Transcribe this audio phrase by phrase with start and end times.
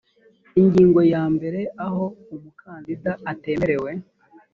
[0.59, 2.05] ingingo yambere aho
[2.35, 3.91] umukandida atemerewe